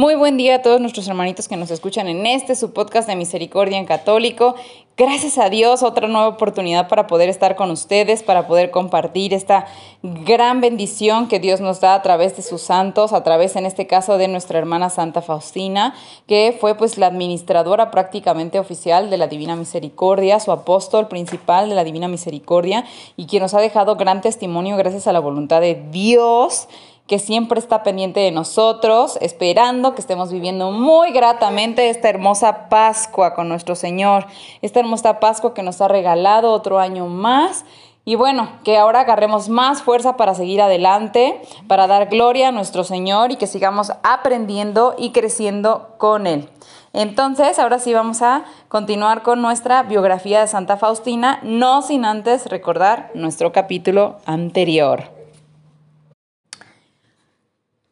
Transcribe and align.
Muy 0.00 0.14
buen 0.14 0.38
día 0.38 0.54
a 0.54 0.62
todos 0.62 0.80
nuestros 0.80 1.06
hermanitos 1.08 1.46
que 1.46 1.58
nos 1.58 1.70
escuchan 1.70 2.08
en 2.08 2.24
este, 2.24 2.56
su 2.56 2.72
podcast 2.72 3.06
de 3.06 3.16
Misericordia 3.16 3.76
en 3.76 3.84
Católico. 3.84 4.54
Gracias 4.96 5.36
a 5.36 5.50
Dios, 5.50 5.82
otra 5.82 6.08
nueva 6.08 6.28
oportunidad 6.28 6.88
para 6.88 7.06
poder 7.06 7.28
estar 7.28 7.54
con 7.54 7.70
ustedes, 7.70 8.22
para 8.22 8.46
poder 8.46 8.70
compartir 8.70 9.34
esta 9.34 9.66
gran 10.02 10.62
bendición 10.62 11.28
que 11.28 11.38
Dios 11.38 11.60
nos 11.60 11.80
da 11.80 11.94
a 11.94 12.00
través 12.00 12.34
de 12.34 12.42
sus 12.42 12.62
santos, 12.62 13.12
a 13.12 13.22
través 13.22 13.56
en 13.56 13.66
este 13.66 13.86
caso 13.86 14.16
de 14.16 14.28
nuestra 14.28 14.58
hermana 14.58 14.88
Santa 14.88 15.20
Faustina, 15.20 15.94
que 16.26 16.56
fue 16.58 16.74
pues 16.76 16.96
la 16.96 17.06
administradora 17.06 17.90
prácticamente 17.90 18.58
oficial 18.58 19.10
de 19.10 19.18
la 19.18 19.26
Divina 19.26 19.54
Misericordia, 19.54 20.40
su 20.40 20.50
apóstol 20.50 21.08
principal 21.08 21.68
de 21.68 21.74
la 21.74 21.84
Divina 21.84 22.08
Misericordia 22.08 22.86
y 23.18 23.26
quien 23.26 23.42
nos 23.42 23.52
ha 23.52 23.60
dejado 23.60 23.96
gran 23.96 24.22
testimonio 24.22 24.78
gracias 24.78 25.06
a 25.06 25.12
la 25.12 25.20
voluntad 25.20 25.60
de 25.60 25.82
Dios 25.90 26.68
que 27.10 27.18
siempre 27.18 27.58
está 27.58 27.82
pendiente 27.82 28.20
de 28.20 28.30
nosotros, 28.30 29.18
esperando 29.20 29.96
que 29.96 30.00
estemos 30.00 30.30
viviendo 30.30 30.70
muy 30.70 31.10
gratamente 31.10 31.90
esta 31.90 32.08
hermosa 32.08 32.68
Pascua 32.68 33.34
con 33.34 33.48
nuestro 33.48 33.74
Señor, 33.74 34.26
esta 34.62 34.78
hermosa 34.78 35.18
Pascua 35.18 35.52
que 35.52 35.64
nos 35.64 35.80
ha 35.80 35.88
regalado 35.88 36.52
otro 36.52 36.78
año 36.78 37.08
más. 37.08 37.64
Y 38.04 38.14
bueno, 38.14 38.48
que 38.62 38.78
ahora 38.78 39.00
agarremos 39.00 39.48
más 39.48 39.82
fuerza 39.82 40.16
para 40.16 40.36
seguir 40.36 40.62
adelante, 40.62 41.42
para 41.66 41.88
dar 41.88 42.06
gloria 42.06 42.50
a 42.50 42.52
nuestro 42.52 42.84
Señor 42.84 43.32
y 43.32 43.36
que 43.36 43.48
sigamos 43.48 43.92
aprendiendo 44.04 44.94
y 44.96 45.10
creciendo 45.10 45.96
con 45.98 46.28
Él. 46.28 46.48
Entonces, 46.92 47.58
ahora 47.58 47.80
sí 47.80 47.92
vamos 47.92 48.22
a 48.22 48.44
continuar 48.68 49.24
con 49.24 49.42
nuestra 49.42 49.82
biografía 49.82 50.42
de 50.42 50.46
Santa 50.46 50.76
Faustina, 50.76 51.40
no 51.42 51.82
sin 51.82 52.04
antes 52.04 52.46
recordar 52.46 53.10
nuestro 53.14 53.50
capítulo 53.50 54.18
anterior. 54.26 55.19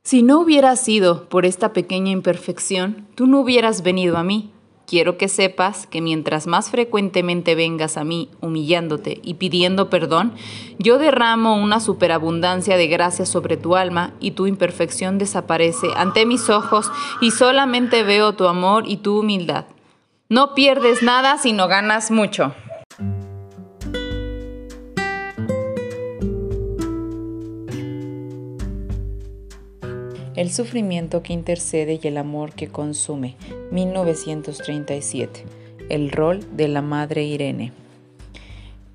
Si 0.09 0.23
no 0.23 0.41
hubiera 0.41 0.75
sido 0.77 1.29
por 1.29 1.45
esta 1.45 1.75
pequeña 1.75 2.13
imperfección, 2.13 3.07
tú 3.15 3.27
no 3.27 3.41
hubieras 3.41 3.83
venido 3.83 4.17
a 4.17 4.25
mí. 4.25 4.51
Quiero 4.87 5.19
que 5.19 5.29
sepas 5.29 5.87
que 5.87 6.01
mientras 6.01 6.47
más 6.47 6.71
frecuentemente 6.71 7.55
vengas 7.55 7.99
a 7.99 8.05
mí 8.05 8.31
humillándote 8.41 9.21
y 9.23 9.35
pidiendo 9.35 9.91
perdón, 9.91 10.33
yo 10.79 10.97
derramo 10.97 11.63
una 11.63 11.79
superabundancia 11.79 12.79
de 12.79 12.87
gracia 12.87 13.27
sobre 13.27 13.59
tu 13.59 13.77
alma 13.77 14.15
y 14.19 14.31
tu 14.31 14.47
imperfección 14.47 15.19
desaparece 15.19 15.89
ante 15.95 16.25
mis 16.25 16.49
ojos 16.49 16.91
y 17.21 17.33
solamente 17.33 18.03
veo 18.03 18.33
tu 18.33 18.49
amor 18.49 18.85
y 18.87 18.97
tu 18.97 19.19
humildad. 19.19 19.67
No 20.31 20.55
pierdes 20.55 21.03
nada 21.03 21.37
sino 21.37 21.69
ganas 21.69 22.11
mucho. 22.11 22.55
El 30.39 30.53
sufrimiento 30.53 31.21
que 31.25 31.33
intercede 31.33 31.99
y 32.01 32.07
el 32.07 32.17
amor 32.17 32.53
que 32.53 32.69
consume. 32.69 33.35
1937. 33.73 35.43
El 35.89 36.13
rol 36.13 36.47
de 36.57 36.69
la 36.69 36.81
Madre 36.81 37.25
Irene. 37.25 37.73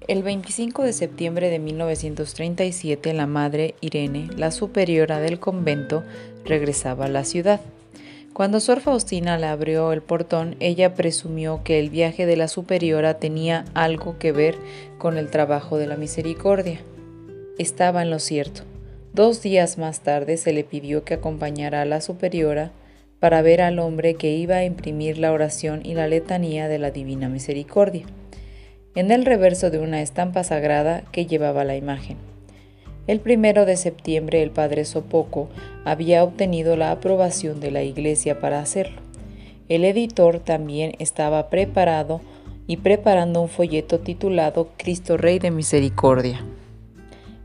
El 0.08 0.24
25 0.24 0.84
de 0.84 0.94
septiembre 0.94 1.50
de 1.50 1.60
1937, 1.60 3.14
la 3.14 3.28
Madre 3.28 3.76
Irene, 3.82 4.30
la 4.38 4.52
superiora 4.52 5.20
del 5.20 5.42
convento, 5.42 6.06
regresaba 6.46 7.08
a 7.08 7.10
la 7.10 7.26
ciudad. 7.26 7.60
Cuando 8.32 8.62
Sor 8.62 8.80
Faustina 8.80 9.38
le 9.38 9.48
abrió 9.48 9.92
el 9.92 10.02
portón, 10.02 10.56
ella 10.62 10.94
presumió 10.94 11.60
que 11.66 11.78
el 11.78 11.90
viaje 11.90 12.26
de 12.26 12.38
la 12.38 12.48
superiora 12.48 13.16
tenía 13.16 13.66
algo 13.74 14.18
que 14.18 14.32
ver 14.32 14.56
con 14.98 15.18
el 15.18 15.30
trabajo 15.30 15.78
de 15.78 15.88
la 15.88 15.98
misericordia. 15.98 16.80
Estaba 17.58 18.02
en 18.02 18.12
lo 18.12 18.20
cierto. 18.20 18.64
Dos 19.14 19.44
días 19.44 19.78
más 19.78 20.00
tarde 20.00 20.38
se 20.38 20.54
le 20.54 20.64
pidió 20.64 21.04
que 21.04 21.14
acompañara 21.14 21.84
a 21.84 21.86
la 21.86 22.02
superiora 22.02 22.72
para 23.20 23.44
ver 23.44 23.62
al 23.62 23.78
hombre 23.78 24.16
que 24.16 24.32
iba 24.32 24.56
a 24.56 24.66
imprimir 24.66 25.20
la 25.20 25.32
oración 25.32 25.82
y 25.86 25.94
la 25.94 26.08
letanía 26.08 26.68
de 26.68 26.80
la 26.80 26.90
Divina 26.90 27.30
Misericordia, 27.30 28.08
en 28.96 29.12
el 29.12 29.24
reverso 29.24 29.70
de 29.70 29.78
una 29.78 30.02
estampa 30.02 30.44
sagrada 30.44 31.04
que 31.12 31.28
llevaba 31.28 31.64
la 31.64 31.76
imagen. 31.76 32.18
El 33.06 33.20
primero 33.20 33.68
de 33.68 33.78
septiembre 33.78 34.42
el 34.42 34.50
padre 34.50 34.84
Sopoco 34.84 35.48
había 35.86 36.24
obtenido 36.24 36.76
la 36.76 36.90
aprobación 36.90 37.60
de 37.60 37.70
la 37.70 37.84
iglesia 37.84 38.40
para 38.40 38.62
hacerlo. 38.62 39.00
El 39.70 39.86
editor 39.86 40.40
también 40.40 40.94
estaba 40.98 41.52
preparado 41.52 42.20
y 42.66 42.78
preparando 42.78 43.42
un 43.42 43.50
folleto 43.50 44.00
titulado 44.00 44.70
Cristo 44.76 45.18
Rey 45.18 45.38
de 45.38 45.52
Misericordia. 45.52 46.44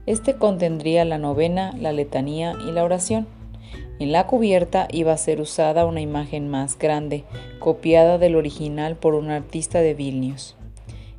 Este 0.08 0.36
contendría 0.36 1.04
la 1.04 1.18
novena, 1.18 1.74
la 1.78 1.92
letanía 1.92 2.54
y 2.66 2.72
la 2.72 2.82
oración. 2.82 3.26
En 3.98 4.10
la 4.10 4.26
cubierta 4.26 4.88
iba 4.90 5.12
a 5.12 5.18
ser 5.18 5.38
usada 5.38 5.84
una 5.84 6.00
imagen 6.00 6.48
más 6.48 6.78
grande, 6.78 7.24
copiada 7.58 8.16
del 8.16 8.34
original 8.34 8.96
por 8.96 9.14
un 9.14 9.28
artista 9.28 9.80
de 9.82 9.92
Vilnius. 9.92 10.56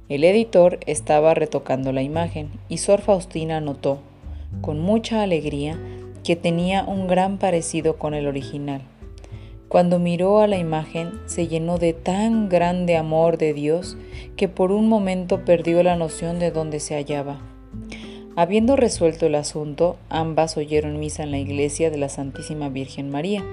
El 0.08 0.24
editor 0.24 0.80
estaba 0.88 1.36
retocando 1.36 1.92
la 1.92 2.02
imagen 2.02 2.50
y 2.68 2.80
Sor 2.80 3.02
Faustina 3.02 3.62
notó, 3.62 4.00
con 4.62 4.80
mucha 4.80 5.22
alegría, 5.22 5.80
que 6.24 6.36
tenía 6.36 6.84
un 6.84 7.06
gran 7.06 7.38
parecido 7.38 7.98
con 7.98 8.16
el 8.16 8.26
original. 8.26 8.82
Cuando 9.68 10.00
miró 10.00 10.40
a 10.40 10.48
la 10.48 10.58
imagen 10.58 11.12
se 11.28 11.48
llenó 11.48 11.78
de 11.78 11.94
tan 11.94 12.50
grande 12.50 12.98
amor 12.98 13.38
de 13.38 13.54
Dios 13.54 13.98
que 14.36 14.48
por 14.48 14.72
un 14.72 14.90
momento 14.90 15.46
perdió 15.46 15.84
la 15.84 15.96
noción 15.96 16.40
de 16.40 16.50
dónde 16.50 16.80
se 16.80 16.96
hallaba. 16.96 17.49
Habiendo 18.40 18.78
resuelto 18.78 19.26
el 19.26 19.36
asunto, 19.36 19.98
ambas 20.08 20.56
oyeron 20.56 20.98
misa 20.98 21.24
en 21.24 21.32
la 21.32 21.40
iglesia 21.40 21.92
de 21.92 21.98
la 21.98 22.08
Santísima 22.08 22.70
Virgen 22.70 23.10
María. 23.10 23.44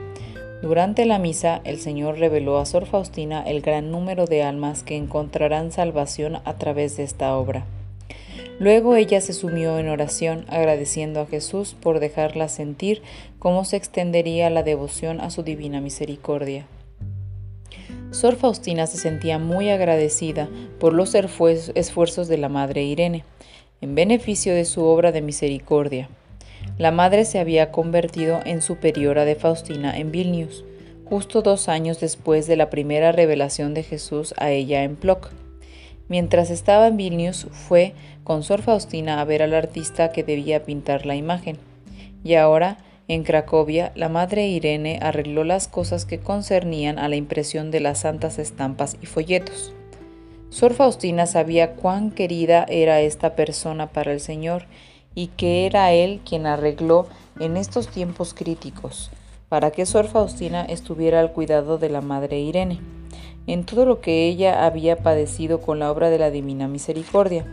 Durante 0.62 1.06
la 1.06 1.18
misa, 1.18 1.60
el 1.64 1.80
Señor 1.80 2.20
reveló 2.20 2.58
a 2.58 2.66
Sor 2.66 2.86
Faustina 2.86 3.42
el 3.42 3.62
gran 3.62 3.90
número 3.90 4.26
de 4.26 4.44
almas 4.44 4.84
que 4.84 4.94
encontrarán 4.94 5.72
salvación 5.72 6.36
a 6.44 6.54
través 6.54 6.96
de 6.96 7.02
esta 7.02 7.36
obra. 7.36 7.66
Luego 8.60 8.94
ella 8.94 9.20
se 9.20 9.32
sumió 9.32 9.76
en 9.80 9.88
oración, 9.88 10.44
agradeciendo 10.46 11.18
a 11.18 11.26
Jesús 11.26 11.74
por 11.74 11.98
dejarla 11.98 12.48
sentir 12.48 13.02
cómo 13.40 13.64
se 13.64 13.76
extendería 13.76 14.50
la 14.50 14.62
devoción 14.62 15.20
a 15.20 15.30
su 15.30 15.42
divina 15.42 15.80
misericordia. 15.80 16.64
Sor 18.12 18.36
Faustina 18.36 18.86
se 18.86 18.98
sentía 18.98 19.40
muy 19.40 19.68
agradecida 19.68 20.48
por 20.78 20.92
los 20.92 21.12
esfuerzos 21.16 22.28
de 22.28 22.38
la 22.38 22.48
Madre 22.48 22.84
Irene 22.84 23.24
en 23.80 23.94
beneficio 23.94 24.54
de 24.54 24.64
su 24.64 24.84
obra 24.84 25.12
de 25.12 25.22
misericordia. 25.22 26.08
La 26.78 26.90
madre 26.90 27.24
se 27.24 27.38
había 27.38 27.70
convertido 27.70 28.40
en 28.44 28.62
superiora 28.62 29.24
de 29.24 29.34
Faustina 29.34 29.96
en 29.96 30.12
Vilnius, 30.12 30.64
justo 31.04 31.42
dos 31.42 31.68
años 31.68 32.00
después 32.00 32.46
de 32.46 32.56
la 32.56 32.70
primera 32.70 33.12
revelación 33.12 33.74
de 33.74 33.82
Jesús 33.82 34.34
a 34.38 34.50
ella 34.50 34.82
en 34.82 34.96
Plock. 34.96 35.30
Mientras 36.08 36.50
estaba 36.50 36.88
en 36.88 36.96
Vilnius, 36.96 37.46
fue 37.50 37.94
con 38.24 38.42
Sor 38.42 38.62
Faustina 38.62 39.20
a 39.20 39.24
ver 39.24 39.42
al 39.42 39.54
artista 39.54 40.12
que 40.12 40.22
debía 40.22 40.64
pintar 40.64 41.06
la 41.06 41.16
imagen. 41.16 41.58
Y 42.24 42.34
ahora, 42.34 42.78
en 43.08 43.22
Cracovia, 43.22 43.92
la 43.94 44.08
madre 44.08 44.48
Irene 44.48 44.98
arregló 45.00 45.44
las 45.44 45.68
cosas 45.68 46.04
que 46.04 46.18
concernían 46.18 46.98
a 46.98 47.08
la 47.08 47.16
impresión 47.16 47.70
de 47.70 47.80
las 47.80 48.00
santas 48.00 48.38
estampas 48.38 48.96
y 49.00 49.06
folletos. 49.06 49.72
Sor 50.56 50.72
Faustina 50.72 51.26
sabía 51.26 51.74
cuán 51.74 52.10
querida 52.10 52.64
era 52.70 53.02
esta 53.02 53.36
persona 53.36 53.88
para 53.88 54.10
el 54.10 54.20
Señor 54.20 54.64
y 55.14 55.26
que 55.26 55.66
era 55.66 55.92
Él 55.92 56.22
quien 56.24 56.46
arregló 56.46 57.08
en 57.38 57.58
estos 57.58 57.88
tiempos 57.88 58.32
críticos 58.32 59.10
para 59.50 59.70
que 59.70 59.84
Sor 59.84 60.08
Faustina 60.08 60.64
estuviera 60.64 61.20
al 61.20 61.34
cuidado 61.34 61.76
de 61.76 61.90
la 61.90 62.00
Madre 62.00 62.40
Irene, 62.40 62.80
en 63.46 63.66
todo 63.66 63.84
lo 63.84 64.00
que 64.00 64.28
ella 64.28 64.64
había 64.64 64.96
padecido 64.96 65.60
con 65.60 65.78
la 65.78 65.90
obra 65.90 66.08
de 66.08 66.18
la 66.18 66.30
Divina 66.30 66.68
Misericordia. 66.68 67.44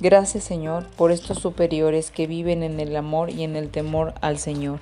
Gracias 0.00 0.42
Señor 0.42 0.86
por 0.96 1.12
estos 1.12 1.38
superiores 1.38 2.10
que 2.10 2.26
viven 2.26 2.62
en 2.62 2.80
el 2.80 2.96
amor 2.96 3.28
y 3.28 3.42
en 3.42 3.56
el 3.56 3.68
temor 3.68 4.14
al 4.22 4.38
Señor. 4.38 4.80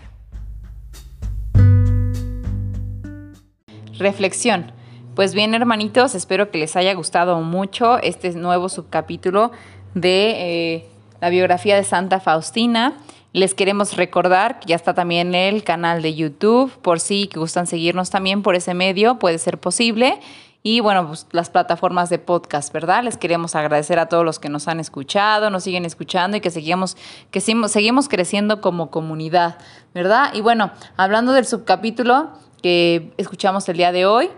Reflexión. 3.98 4.78
Pues 5.14 5.34
bien, 5.34 5.54
hermanitos, 5.54 6.14
espero 6.14 6.52
que 6.52 6.58
les 6.58 6.76
haya 6.76 6.94
gustado 6.94 7.40
mucho 7.40 7.98
este 7.98 8.30
nuevo 8.32 8.68
subcapítulo 8.68 9.50
de 9.94 10.74
eh, 10.76 10.88
la 11.20 11.30
biografía 11.30 11.74
de 11.74 11.82
Santa 11.82 12.20
Faustina. 12.20 12.96
Les 13.32 13.54
queremos 13.54 13.96
recordar 13.96 14.60
que 14.60 14.68
ya 14.68 14.76
está 14.76 14.94
también 14.94 15.34
el 15.34 15.64
canal 15.64 16.00
de 16.00 16.14
YouTube, 16.14 16.70
por 16.80 17.00
si 17.00 17.26
que 17.26 17.40
gustan 17.40 17.66
seguirnos 17.66 18.10
también 18.10 18.42
por 18.42 18.54
ese 18.54 18.72
medio, 18.72 19.18
puede 19.18 19.38
ser 19.38 19.58
posible. 19.58 20.20
Y 20.62 20.78
bueno, 20.78 21.08
pues 21.08 21.26
las 21.32 21.50
plataformas 21.50 22.08
de 22.08 22.20
podcast, 22.20 22.72
¿verdad? 22.72 23.02
Les 23.02 23.16
queremos 23.16 23.56
agradecer 23.56 23.98
a 23.98 24.06
todos 24.06 24.24
los 24.24 24.38
que 24.38 24.48
nos 24.48 24.68
han 24.68 24.78
escuchado, 24.78 25.50
nos 25.50 25.64
siguen 25.64 25.86
escuchando 25.86 26.36
y 26.36 26.40
que 26.40 26.50
seguimos, 26.50 26.96
que 27.32 27.40
seguimos 27.40 28.08
creciendo 28.08 28.60
como 28.60 28.90
comunidad, 28.90 29.58
¿verdad? 29.92 30.32
Y 30.34 30.40
bueno, 30.40 30.70
hablando 30.96 31.32
del 31.32 31.46
subcapítulo 31.46 32.30
que 32.62 33.12
escuchamos 33.16 33.68
el 33.68 33.78
día 33.78 33.90
de 33.90 34.06
hoy, 34.06 34.30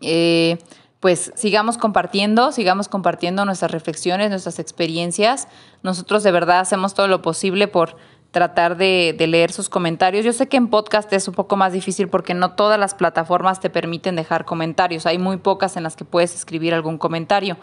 eh, 0.00 0.58
pues 1.00 1.32
sigamos 1.36 1.78
compartiendo, 1.78 2.52
sigamos 2.52 2.88
compartiendo 2.88 3.44
nuestras 3.44 3.70
reflexiones, 3.70 4.30
nuestras 4.30 4.58
experiencias. 4.58 5.46
Nosotros 5.82 6.22
de 6.22 6.32
verdad 6.32 6.60
hacemos 6.60 6.94
todo 6.94 7.06
lo 7.06 7.22
posible 7.22 7.68
por 7.68 7.96
tratar 8.30 8.76
de, 8.76 9.14
leer 9.18 9.52
sus 9.52 9.68
comentarios. 9.68 10.24
Yo 10.24 10.32
sé 10.32 10.48
que 10.48 10.56
en 10.56 10.68
podcast 10.68 11.12
es 11.12 11.28
un 11.28 11.34
poco 11.34 11.56
más 11.56 11.72
difícil 11.72 12.08
porque 12.08 12.34
no 12.34 12.52
todas 12.52 12.78
las 12.78 12.94
plataformas 12.94 13.60
te 13.60 13.70
permiten 13.70 14.16
dejar 14.16 14.44
comentarios. 14.44 15.06
Hay 15.06 15.18
muy 15.18 15.36
pocas 15.36 15.76
en 15.76 15.82
las 15.82 15.96
que 15.96 16.04
puedes 16.04 16.34
escribir 16.34 16.74
algún 16.74 16.98
comentario. 16.98 17.56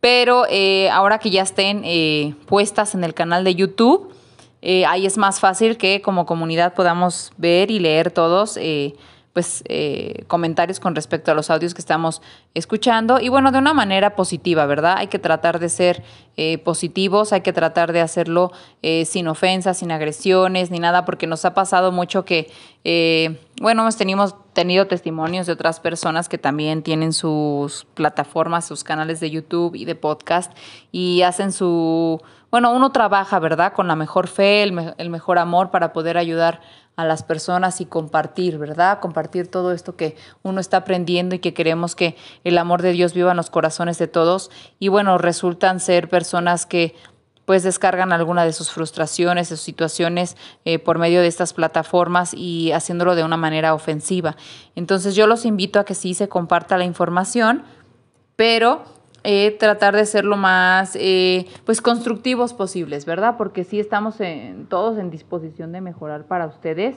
Pero 0.00 0.46
eh, 0.48 0.88
ahora 0.90 1.18
que 1.18 1.30
ya 1.30 1.42
estén 1.42 1.82
eh, 1.84 2.34
puestas 2.46 2.94
en 2.94 3.04
el 3.04 3.14
canal 3.14 3.44
de 3.44 3.54
YouTube, 3.54 4.14
ahí 4.86 5.06
es 5.06 5.18
más 5.18 5.40
fácil 5.40 5.76
que 5.76 6.00
como 6.02 6.24
comunidad 6.26 6.74
podamos 6.74 7.32
ver 7.36 7.70
y 7.70 7.78
leer 7.78 8.10
todos 8.10 8.58
pues 9.32 9.62
eh, 9.68 10.24
comentarios 10.26 10.80
con 10.80 10.94
respecto 10.96 11.30
a 11.30 11.34
los 11.34 11.50
audios 11.50 11.72
que 11.72 11.80
estamos 11.80 12.20
escuchando 12.54 13.20
y 13.20 13.28
bueno, 13.28 13.52
de 13.52 13.58
una 13.58 13.72
manera 13.72 14.16
positiva, 14.16 14.66
¿verdad? 14.66 14.94
Hay 14.98 15.06
que 15.06 15.20
tratar 15.20 15.60
de 15.60 15.68
ser 15.68 16.02
eh, 16.36 16.58
positivos, 16.58 17.32
hay 17.32 17.42
que 17.42 17.52
tratar 17.52 17.92
de 17.92 18.00
hacerlo 18.00 18.50
eh, 18.82 19.04
sin 19.04 19.28
ofensas, 19.28 19.78
sin 19.78 19.92
agresiones, 19.92 20.72
ni 20.72 20.80
nada, 20.80 21.04
porque 21.04 21.28
nos 21.28 21.44
ha 21.44 21.54
pasado 21.54 21.92
mucho 21.92 22.24
que, 22.24 22.50
bueno, 23.60 23.82
hemos 23.82 23.96
tenido, 23.96 24.26
tenido 24.52 24.86
testimonios 24.88 25.46
de 25.46 25.52
otras 25.52 25.78
personas 25.78 26.28
que 26.28 26.38
también 26.38 26.82
tienen 26.82 27.12
sus 27.12 27.86
plataformas, 27.94 28.66
sus 28.66 28.82
canales 28.82 29.20
de 29.20 29.30
YouTube 29.30 29.76
y 29.76 29.84
de 29.84 29.94
podcast 29.94 30.52
y 30.90 31.22
hacen 31.22 31.52
su, 31.52 32.20
bueno, 32.50 32.72
uno 32.72 32.90
trabaja, 32.90 33.38
¿verdad? 33.38 33.74
Con 33.74 33.86
la 33.86 33.94
mejor 33.94 34.26
fe, 34.26 34.64
el, 34.64 34.94
el 34.98 35.10
mejor 35.10 35.38
amor 35.38 35.70
para 35.70 35.92
poder 35.92 36.18
ayudar 36.18 36.60
a 37.00 37.04
las 37.04 37.22
personas 37.22 37.80
y 37.80 37.86
compartir, 37.86 38.58
¿verdad? 38.58 39.00
Compartir 39.00 39.48
todo 39.48 39.72
esto 39.72 39.96
que 39.96 40.16
uno 40.42 40.60
está 40.60 40.78
aprendiendo 40.78 41.34
y 41.34 41.38
que 41.38 41.54
queremos 41.54 41.94
que 41.94 42.16
el 42.44 42.58
amor 42.58 42.82
de 42.82 42.92
Dios 42.92 43.14
viva 43.14 43.30
en 43.30 43.36
los 43.36 43.50
corazones 43.50 43.98
de 43.98 44.06
todos. 44.06 44.50
Y 44.78 44.88
bueno, 44.88 45.18
resultan 45.18 45.80
ser 45.80 46.08
personas 46.08 46.66
que 46.66 46.94
pues 47.50 47.64
descargan 47.64 48.12
alguna 48.12 48.44
de 48.44 48.52
sus 48.52 48.70
frustraciones, 48.70 49.48
sus 49.48 49.60
situaciones 49.60 50.36
eh, 50.64 50.78
por 50.78 50.98
medio 50.98 51.20
de 51.20 51.26
estas 51.26 51.52
plataformas 51.52 52.32
y 52.32 52.70
haciéndolo 52.70 53.16
de 53.16 53.24
una 53.24 53.36
manera 53.36 53.74
ofensiva. 53.74 54.36
Entonces 54.76 55.16
yo 55.16 55.26
los 55.26 55.44
invito 55.44 55.80
a 55.80 55.84
que 55.84 55.96
sí 55.96 56.14
se 56.14 56.28
comparta 56.28 56.78
la 56.78 56.84
información, 56.84 57.64
pero 58.36 58.84
eh, 59.22 59.54
tratar 59.58 59.94
de 59.94 60.06
ser 60.06 60.24
lo 60.24 60.38
más 60.38 60.96
eh, 60.96 61.46
pues 61.66 61.82
constructivos 61.82 62.54
posibles, 62.54 63.04
¿verdad? 63.04 63.36
Porque 63.36 63.64
sí 63.64 63.78
estamos 63.78 64.14
todos 64.68 64.98
en 64.98 65.10
disposición 65.10 65.72
de 65.72 65.82
mejorar 65.82 66.24
para 66.26 66.46
ustedes 66.46 66.96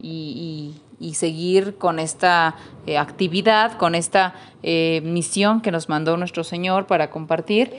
y, 0.00 0.74
seguir 1.14 1.76
con 1.76 1.98
esta 1.98 2.56
eh, 2.86 2.98
actividad, 2.98 3.76
con 3.78 3.94
esta 3.94 4.34
misión 4.62 5.60
que 5.60 5.70
nos 5.70 5.88
mandó 5.88 6.16
nuestro 6.16 6.42
Señor 6.42 6.86
para 6.86 7.10
compartir 7.10 7.72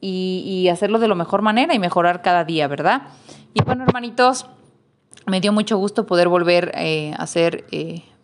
y, 0.00 0.68
hacerlo 0.70 0.98
de 0.98 1.08
la 1.08 1.14
mejor 1.14 1.40
manera 1.40 1.74
y 1.74 1.78
mejorar 1.78 2.20
cada 2.20 2.44
día, 2.44 2.68
¿verdad? 2.68 3.02
Y 3.54 3.62
bueno, 3.62 3.84
hermanitos, 3.84 4.46
me 5.26 5.40
dio 5.40 5.52
mucho 5.52 5.78
gusto 5.78 6.04
poder 6.06 6.28
volver 6.28 6.72
a 6.76 7.22
hacer 7.22 7.64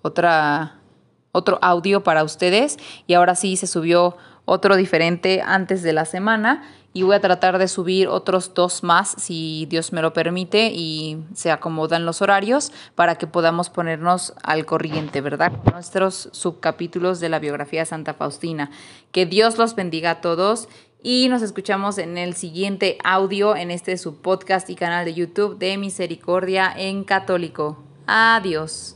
otro 0.02 1.58
audio 1.62 2.02
para 2.02 2.24
ustedes 2.24 2.78
y 3.06 3.14
ahora 3.14 3.34
sí 3.34 3.56
se 3.56 3.66
subió 3.66 4.16
otro 4.46 4.76
diferente 4.76 5.42
antes 5.44 5.82
de 5.82 5.92
la 5.92 6.06
semana 6.06 6.62
y 6.94 7.02
voy 7.02 7.14
a 7.14 7.20
tratar 7.20 7.58
de 7.58 7.68
subir 7.68 8.08
otros 8.08 8.54
dos 8.54 8.82
más 8.82 9.14
si 9.18 9.66
Dios 9.68 9.92
me 9.92 10.00
lo 10.00 10.14
permite 10.14 10.70
y 10.72 11.18
se 11.34 11.50
acomodan 11.50 12.06
los 12.06 12.22
horarios 12.22 12.72
para 12.94 13.16
que 13.16 13.26
podamos 13.26 13.68
ponernos 13.68 14.32
al 14.42 14.64
corriente, 14.64 15.20
¿verdad? 15.20 15.52
nuestros 15.70 16.30
subcapítulos 16.32 17.20
de 17.20 17.28
la 17.28 17.38
biografía 17.38 17.80
de 17.80 17.86
Santa 17.86 18.14
Faustina. 18.14 18.70
Que 19.12 19.26
Dios 19.26 19.58
los 19.58 19.74
bendiga 19.74 20.10
a 20.10 20.20
todos 20.22 20.70
y 21.02 21.28
nos 21.28 21.42
escuchamos 21.42 21.98
en 21.98 22.16
el 22.16 22.34
siguiente 22.34 22.96
audio 23.04 23.56
en 23.56 23.70
este 23.70 23.98
subpodcast 23.98 24.70
y 24.70 24.74
canal 24.74 25.04
de 25.04 25.12
YouTube 25.12 25.58
de 25.58 25.76
Misericordia 25.76 26.72
en 26.74 27.04
Católico. 27.04 27.76
Adiós. 28.06 28.95